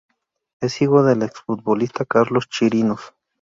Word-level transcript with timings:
Es 0.63 0.81
hijo 0.81 1.03
del 1.03 1.21
exfutbolista 1.21 2.05
Carlos 2.05 2.49
Chirinos. 2.49 3.13